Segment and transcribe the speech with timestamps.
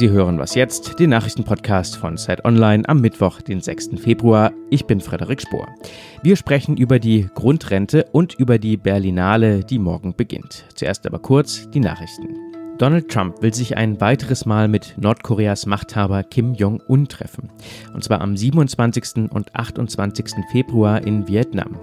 [0.00, 4.00] Sie hören was jetzt, den Nachrichtenpodcast von Zeit Online am Mittwoch, den 6.
[4.02, 4.50] Februar.
[4.70, 5.68] Ich bin Frederik Spohr.
[6.22, 10.64] Wir sprechen über die Grundrente und über die Berlinale, die morgen beginnt.
[10.74, 12.28] Zuerst aber kurz die Nachrichten.
[12.78, 17.50] Donald Trump will sich ein weiteres Mal mit Nordkoreas Machthaber Kim Jong-un treffen.
[17.92, 19.30] Und zwar am 27.
[19.30, 20.28] und 28.
[20.50, 21.78] Februar in Vietnam.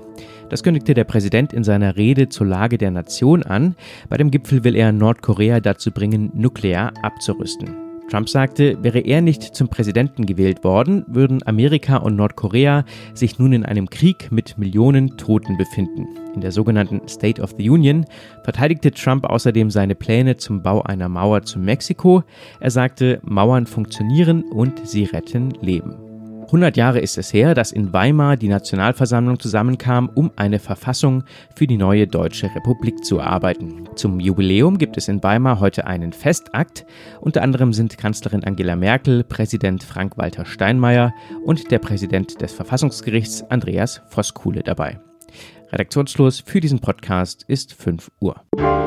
[0.49, 3.75] Das kündigte der Präsident in seiner Rede zur Lage der Nation an.
[4.09, 7.87] Bei dem Gipfel will er Nordkorea dazu bringen, nuklear abzurüsten.
[8.09, 13.52] Trump sagte, wäre er nicht zum Präsidenten gewählt worden, würden Amerika und Nordkorea sich nun
[13.52, 16.07] in einem Krieg mit Millionen Toten befinden.
[16.34, 18.05] In der sogenannten State of the Union
[18.43, 22.23] verteidigte Trump außerdem seine Pläne zum Bau einer Mauer zu Mexiko.
[22.62, 26.06] Er sagte, Mauern funktionieren und sie retten Leben.
[26.47, 31.67] 100 Jahre ist es her, dass in Weimar die Nationalversammlung zusammenkam, um eine Verfassung für
[31.67, 33.89] die neue Deutsche Republik zu erarbeiten.
[33.95, 36.85] Zum Jubiläum gibt es in Weimar heute einen Festakt.
[37.20, 44.01] Unter anderem sind Kanzlerin Angela Merkel, Präsident Frank-Walter Steinmeier und der Präsident des Verfassungsgerichts Andreas
[44.07, 45.01] Voskuhle dabei.
[45.73, 48.87] Redaktionsschluss für diesen Podcast ist 5 Uhr.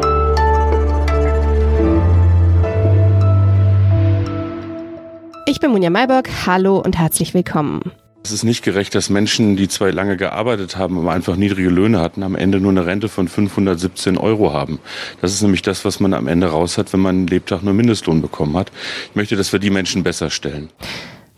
[5.50, 6.30] Ich bin Munja Mayberg.
[6.46, 7.80] Hallo und herzlich willkommen.
[8.22, 12.00] Es ist nicht gerecht, dass Menschen, die zwar lange gearbeitet haben, aber einfach niedrige Löhne
[12.00, 14.78] hatten, am Ende nur eine Rente von 517 Euro haben.
[15.20, 17.74] Das ist nämlich das, was man am Ende raus hat, wenn man einen Lebtag nur
[17.74, 18.70] Mindestlohn bekommen hat.
[19.08, 20.68] Ich möchte, dass wir die Menschen besser stellen.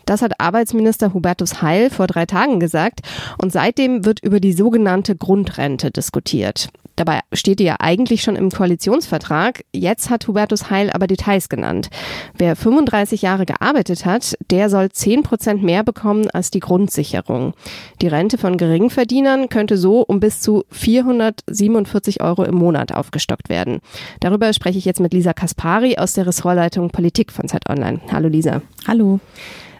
[0.05, 3.01] Das hat Arbeitsminister Hubertus Heil vor drei Tagen gesagt
[3.41, 6.69] und seitdem wird über die sogenannte Grundrente diskutiert.
[6.95, 9.65] Dabei steht die ja eigentlich schon im Koalitionsvertrag.
[9.73, 11.89] Jetzt hat Hubertus Heil aber Details genannt.
[12.37, 17.53] Wer 35 Jahre gearbeitet hat, der soll 10 Prozent mehr bekommen als die Grundsicherung.
[18.01, 23.79] Die Rente von Geringverdienern könnte so um bis zu 447 Euro im Monat aufgestockt werden.
[24.19, 28.01] Darüber spreche ich jetzt mit Lisa Kaspari aus der Ressortleitung Politik von Zeit Online.
[28.11, 28.61] Hallo Lisa.
[28.87, 29.19] Hallo.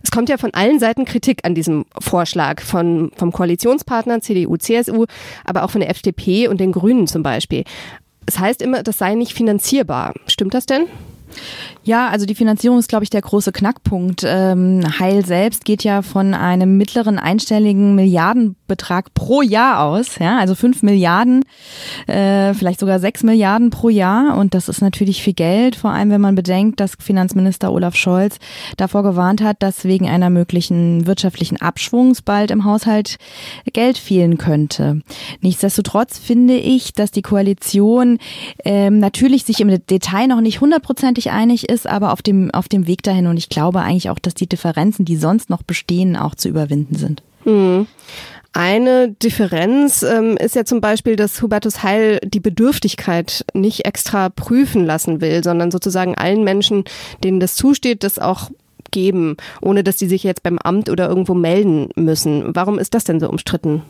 [0.04, 5.06] Es kommt ja von allen Seiten Kritik an diesem Vorschlag, von, vom Koalitionspartner CDU, CSU,
[5.46, 7.64] aber auch von der FDP und den Grünen zum Beispiel.
[8.26, 10.14] Es heißt immer, das sei nicht finanzierbar.
[10.28, 10.88] Stimmt das denn?
[11.86, 14.24] Ja, also die Finanzierung ist, glaube ich, der große Knackpunkt.
[14.26, 20.56] Ähm, Heil selbst geht ja von einem mittleren einstelligen Milliardenbetrag pro Jahr aus, ja, also
[20.56, 21.44] fünf Milliarden,
[22.08, 24.38] äh, vielleicht sogar sechs Milliarden pro Jahr.
[24.38, 28.38] Und das ist natürlich viel Geld, vor allem wenn man bedenkt, dass Finanzminister Olaf Scholz
[28.78, 33.18] davor gewarnt hat, dass wegen einer möglichen wirtschaftlichen Abschwungs bald im Haushalt
[33.74, 35.02] Geld fehlen könnte.
[35.42, 38.20] Nichtsdestotrotz finde ich, dass die Koalition
[38.64, 42.88] ähm, natürlich sich im Detail noch nicht hundertprozentig einig ist aber auf dem, auf dem
[42.88, 46.36] Weg dahin und ich glaube eigentlich auch, dass die Differenzen, die sonst noch bestehen, auch
[46.36, 47.24] zu überwinden sind.
[47.44, 47.88] Hm.
[48.56, 54.86] Eine Differenz ähm, ist ja zum Beispiel, dass Hubertus Heil die Bedürftigkeit nicht extra prüfen
[54.86, 56.84] lassen will, sondern sozusagen allen Menschen,
[57.24, 58.52] denen das zusteht, das auch
[58.92, 62.56] geben, ohne dass sie sich jetzt beim Amt oder irgendwo melden müssen.
[62.56, 63.82] Warum ist das denn so umstritten?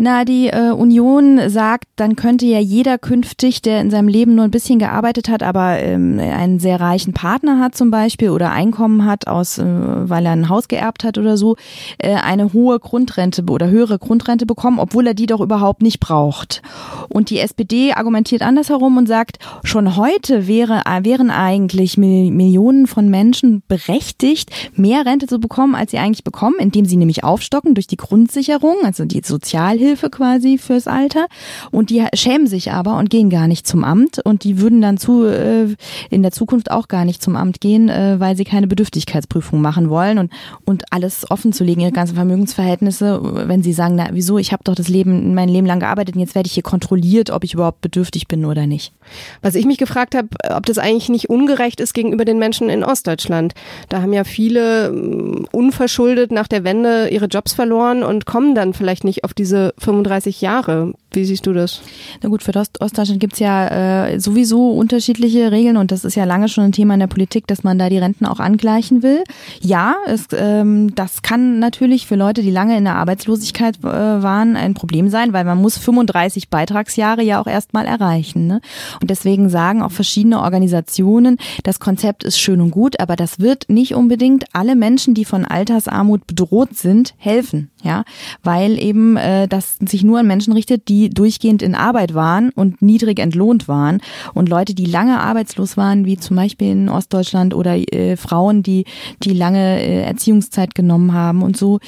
[0.00, 4.44] Na, die äh, Union sagt, dann könnte ja jeder künftig, der in seinem Leben nur
[4.44, 9.04] ein bisschen gearbeitet hat, aber ähm, einen sehr reichen Partner hat zum Beispiel oder Einkommen
[9.04, 11.56] hat, aus, äh, weil er ein Haus geerbt hat oder so,
[11.98, 16.62] äh, eine hohe Grundrente oder höhere Grundrente bekommen, obwohl er die doch überhaupt nicht braucht.
[17.08, 23.08] Und die SPD argumentiert andersherum und sagt, schon heute wäre, äh, wären eigentlich Millionen von
[23.08, 27.88] Menschen berechtigt, mehr Rente zu bekommen, als sie eigentlich bekommen, indem sie nämlich aufstocken durch
[27.88, 31.26] die Grundsicherung, also die Sozialhilfe Hilfe quasi fürs Alter
[31.70, 34.98] und die schämen sich aber und gehen gar nicht zum Amt und die würden dann
[34.98, 35.74] zu äh,
[36.10, 39.90] in der Zukunft auch gar nicht zum Amt gehen, äh, weil sie keine Bedürftigkeitsprüfung machen
[39.90, 40.32] wollen und
[40.64, 44.64] und alles offen zu legen, ihre ganzen Vermögensverhältnisse, wenn sie sagen, na wieso, ich habe
[44.64, 47.54] doch das Leben mein Leben lang gearbeitet und jetzt werde ich hier kontrolliert, ob ich
[47.54, 48.92] überhaupt bedürftig bin oder nicht.
[49.40, 52.84] Was ich mich gefragt habe, ob das eigentlich nicht ungerecht ist gegenüber den Menschen in
[52.84, 53.54] Ostdeutschland.
[53.88, 58.74] Da haben ja viele mm, unverschuldet nach der Wende ihre Jobs verloren und kommen dann
[58.74, 60.92] vielleicht nicht auf diese 35 Jahre.
[61.18, 61.80] Wie siehst du das?
[62.22, 66.22] Na gut, für Ost Ostdeutschland gibt's ja äh, sowieso unterschiedliche Regeln und das ist ja
[66.22, 69.24] lange schon ein Thema in der Politik, dass man da die Renten auch angleichen will.
[69.60, 74.54] Ja, es, ähm, das kann natürlich für Leute, die lange in der Arbeitslosigkeit äh, waren,
[74.54, 78.46] ein Problem sein, weil man muss 35 Beitragsjahre ja auch erstmal erreichen.
[78.46, 78.60] Ne?
[79.00, 83.68] Und deswegen sagen auch verschiedene Organisationen, das Konzept ist schön und gut, aber das wird
[83.68, 87.70] nicht unbedingt alle Menschen, die von Altersarmut bedroht sind, helfen.
[87.84, 88.04] Ja,
[88.42, 92.82] weil eben äh, das sich nur an Menschen richtet, die durchgehend in Arbeit waren und
[92.82, 94.00] niedrig entlohnt waren.
[94.34, 98.84] Und Leute, die lange arbeitslos waren, wie zum Beispiel in Ostdeutschland oder äh, Frauen, die,
[99.22, 101.80] die lange äh, Erziehungszeit genommen haben und so,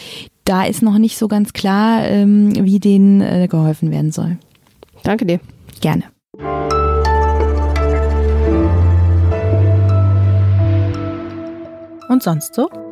[0.44, 4.38] da ist noch nicht so ganz klar, ähm, wie denen äh, geholfen werden soll.
[5.02, 5.40] Danke dir.
[12.10, 12.89] und sonst so?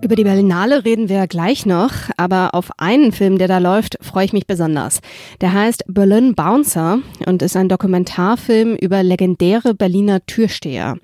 [0.00, 4.24] Über die Berlinale reden wir gleich noch, aber auf einen Film, der da läuft, freue
[4.24, 5.00] ich mich besonders.
[5.40, 10.98] Der heißt Berlin Bouncer und ist ein Dokumentarfilm über legendäre Berliner Türsteher.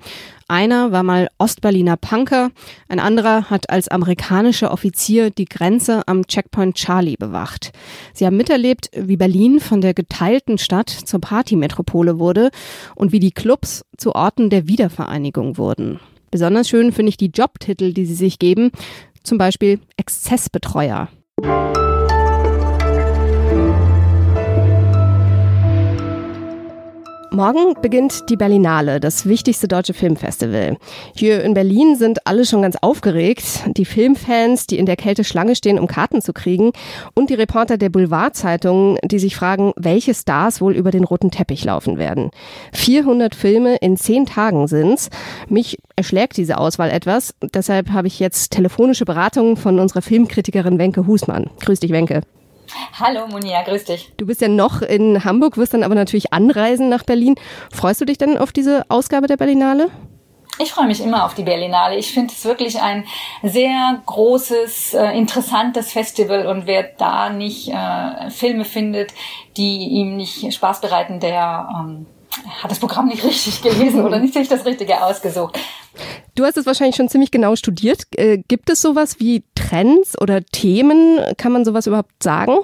[0.46, 2.50] Einer war mal Ostberliner Punker,
[2.88, 7.72] ein anderer hat als amerikanischer Offizier die Grenze am Checkpoint Charlie bewacht.
[8.12, 12.50] Sie haben miterlebt, wie Berlin von der geteilten Stadt zur Partymetropole wurde
[12.94, 15.98] und wie die Clubs zu Orten der Wiedervereinigung wurden.
[16.34, 18.72] Besonders schön finde ich die Jobtitel, die sie sich geben,
[19.22, 21.08] zum Beispiel Exzessbetreuer.
[27.34, 30.76] Morgen beginnt die Berlinale, das wichtigste deutsche Filmfestival.
[31.16, 33.64] Hier in Berlin sind alle schon ganz aufgeregt.
[33.76, 36.70] Die Filmfans, die in der Kälte Schlange stehen, um Karten zu kriegen.
[37.12, 41.64] Und die Reporter der Boulevardzeitungen, die sich fragen, welche Stars wohl über den roten Teppich
[41.64, 42.30] laufen werden.
[42.72, 45.10] 400 Filme in zehn Tagen sind's.
[45.48, 47.34] Mich erschlägt diese Auswahl etwas.
[47.52, 51.50] Deshalb habe ich jetzt telefonische Beratungen von unserer Filmkritikerin Wenke Husmann.
[51.58, 52.20] Grüß dich, Wenke.
[52.98, 54.12] Hallo Monia, grüß dich.
[54.16, 57.34] Du bist ja noch in Hamburg, wirst dann aber natürlich anreisen nach Berlin.
[57.72, 59.90] Freust du dich denn auf diese Ausgabe der Berlinale?
[60.58, 61.96] Ich freue mich immer auf die Berlinale.
[61.96, 63.04] Ich finde es wirklich ein
[63.42, 69.12] sehr großes, äh, interessantes Festival und wer da nicht äh, Filme findet,
[69.56, 72.06] die ihm nicht Spaß bereiten, der ähm,
[72.62, 75.58] hat das Programm nicht richtig gelesen oder nicht sich das Richtige ausgesucht.
[76.36, 78.02] Du hast es wahrscheinlich schon ziemlich genau studiert.
[78.16, 81.20] Äh, gibt es sowas wie Trends oder Themen?
[81.36, 82.58] Kann man sowas überhaupt sagen?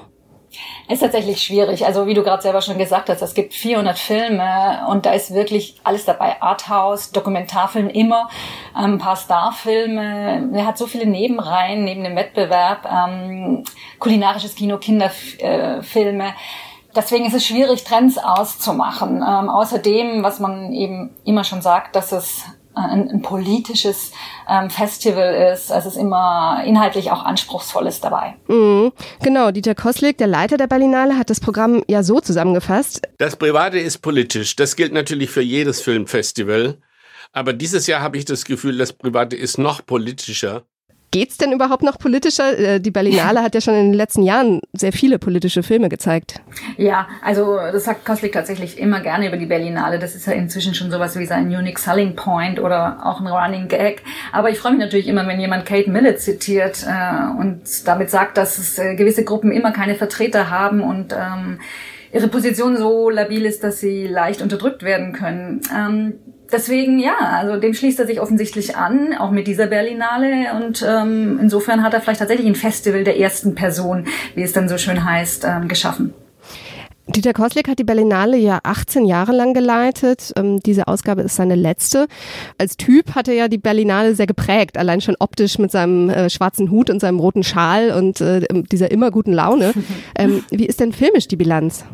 [0.89, 1.87] Ist tatsächlich schwierig.
[1.87, 5.33] Also wie du gerade selber schon gesagt hast, es gibt 400 Filme und da ist
[5.33, 6.43] wirklich alles dabei.
[6.43, 8.29] Arthouse, Dokumentarfilm immer,
[8.77, 10.51] ähm, ein paar Starfilme.
[10.53, 13.65] Er hat so viele Nebenreihen neben dem Wettbewerb, ähm,
[14.01, 16.27] kulinarisches Kino, Kinderfilme.
[16.27, 16.33] Äh,
[16.97, 19.19] Deswegen ist es schwierig, Trends auszumachen.
[19.19, 22.43] Ähm, außerdem, was man eben immer schon sagt, dass es
[22.89, 24.13] ein, ein politisches
[24.49, 25.71] ähm, Festival ist.
[25.71, 28.35] Also es ist immer inhaltlich auch anspruchsvolles dabei.
[28.49, 28.93] Mhm.
[29.23, 33.03] Genau, Dieter Koslik, der Leiter der Berlinale, hat das Programm ja so zusammengefasst.
[33.19, 34.57] Das Private ist politisch.
[34.57, 36.79] Das gilt natürlich für jedes Filmfestival.
[37.33, 40.65] Aber dieses Jahr habe ich das Gefühl, das Private ist noch politischer.
[41.13, 42.57] Geht's denn überhaupt noch politischer?
[42.57, 46.41] Äh, die Berlinale hat ja schon in den letzten Jahren sehr viele politische Filme gezeigt.
[46.77, 49.99] Ja, also das sagt Koslik tatsächlich immer gerne über die Berlinale.
[49.99, 53.69] Das ist ja inzwischen schon sowas wie sein Unique Selling Point oder auch ein Running
[53.69, 54.03] Gag.
[54.33, 58.37] Aber ich freue mich natürlich immer, wenn jemand Kate Millett zitiert äh, und damit sagt,
[58.37, 61.61] dass es äh, gewisse Gruppen immer keine Vertreter haben und ähm,
[62.13, 65.61] ihre Position so labil ist, dass sie leicht unterdrückt werden können.
[65.77, 66.15] Ähm,
[66.53, 70.55] deswegen, ja, also dem schließt er sich offensichtlich an, auch mit dieser Berlinale.
[70.55, 74.69] Und ähm, insofern hat er vielleicht tatsächlich ein Festival der ersten Person, wie es dann
[74.69, 76.15] so schön heißt, ähm, geschaffen.
[77.07, 80.33] Dieter Koslik hat die Berlinale ja 18 Jahre lang geleitet.
[80.37, 82.07] Ähm, diese Ausgabe ist seine letzte.
[82.57, 86.31] Als Typ hat er ja die Berlinale sehr geprägt, allein schon optisch mit seinem äh,
[86.31, 89.73] schwarzen Hut und seinem roten Schal und äh, dieser immer guten Laune.
[90.17, 91.85] Ähm, wie ist denn filmisch die Bilanz?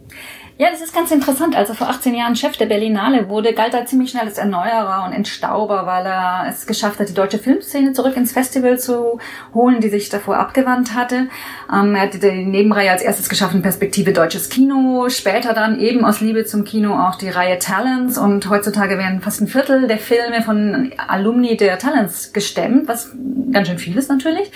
[0.59, 1.55] Ja, das ist ganz interessant.
[1.55, 5.05] Als er vor 18 Jahren Chef der Berlinale wurde, galt er ziemlich schnell als Erneuerer
[5.05, 9.19] und Entstauber, weil er es geschafft hat, die deutsche Filmszene zurück ins Festival zu
[9.53, 11.29] holen, die sich davor abgewandt hatte.
[11.71, 15.11] Ähm, er hat die Nebenreihe als erstes geschaffen, Perspektive Deutsches Kino.
[15.11, 18.17] Später dann eben aus Liebe zum Kino auch die Reihe Talents.
[18.17, 23.11] Und heutzutage werden fast ein Viertel der Filme von Alumni der Talents gestemmt, was
[23.53, 24.51] ganz schön viel ist natürlich.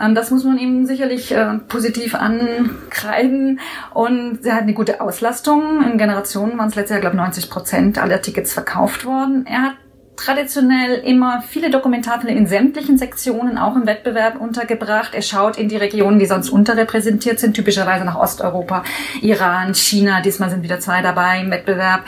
[0.00, 3.60] Ähm, das muss man ihm sicherlich äh, positiv ankreiden.
[3.94, 5.82] Und er hat eine gute Auslastung.
[5.84, 9.46] In Generationen waren es letztes Jahr, glaube ich, 90 Prozent aller Tickets verkauft worden.
[9.46, 9.74] Er hat
[10.18, 15.14] traditionell immer viele Dokumentarfilme in sämtlichen Sektionen, auch im Wettbewerb untergebracht.
[15.14, 18.82] Er schaut in die Regionen, die sonst unterrepräsentiert sind, typischerweise nach Osteuropa,
[19.22, 20.20] Iran, China.
[20.20, 22.02] Diesmal sind wieder zwei dabei im Wettbewerb.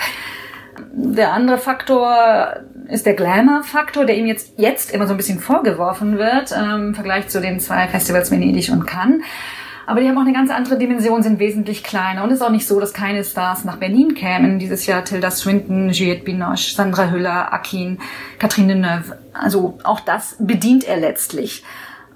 [0.93, 2.57] Der andere Faktor
[2.89, 6.95] ist der Glamour-Faktor, der ihm jetzt, jetzt immer so ein bisschen vorgeworfen wird, ähm, im
[6.95, 9.23] Vergleich zu den zwei Festivals Venedig und Cannes.
[9.87, 12.23] Aber die haben auch eine ganz andere Dimension, sind wesentlich kleiner.
[12.23, 14.61] Und es ist auch nicht so, dass keine Stars nach Berlin kämen.
[14.61, 17.99] Dieses Jahr Tilda Swinton, Juliette Binoche, Sandra Hüller, Akin,
[18.39, 19.19] Catherine Deneuve.
[19.33, 21.65] Also auch das bedient er letztlich.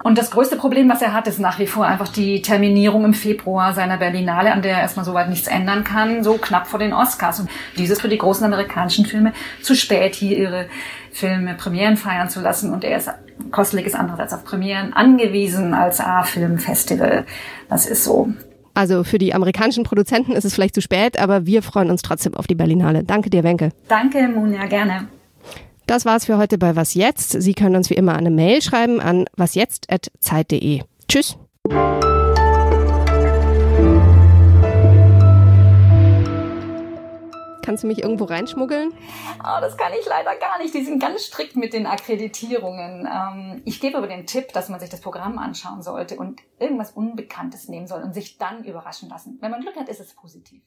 [0.05, 3.15] Und das größte Problem, was er hat, ist nach wie vor einfach die Terminierung im
[3.15, 6.93] Februar seiner Berlinale, an der er erstmal soweit nichts ändern kann, so knapp vor den
[6.93, 7.41] Oscars.
[7.41, 9.33] Und dieses für die großen amerikanischen Filme
[9.63, 10.67] zu spät hier ihre
[11.11, 12.75] Filme Premieren feiern zu lassen.
[12.75, 13.11] Und er ist,
[13.51, 17.25] Kostlik ist andererseits auf Premieren angewiesen als A-Filmfestival.
[17.71, 18.29] Das ist so.
[18.75, 22.35] Also für die amerikanischen Produzenten ist es vielleicht zu spät, aber wir freuen uns trotzdem
[22.35, 23.05] auf die Berlinale.
[23.05, 23.71] Danke dir, Wenke.
[23.89, 25.09] Danke, Munja, gerne.
[25.87, 27.31] Das war's für heute bei Was Jetzt.
[27.31, 30.83] Sie können uns wie immer eine Mail schreiben an wasjetzt.zeit.de.
[31.09, 31.37] Tschüss.
[37.63, 38.93] Kannst du mich irgendwo reinschmuggeln?
[39.41, 40.75] Oh, das kann ich leider gar nicht.
[40.75, 43.07] Die sind ganz strikt mit den Akkreditierungen.
[43.11, 46.93] Ähm, ich gebe aber den Tipp, dass man sich das Programm anschauen sollte und irgendwas
[46.93, 49.39] Unbekanntes nehmen soll und sich dann überraschen lassen.
[49.41, 50.63] Wenn man Glück hat, ist es positiv.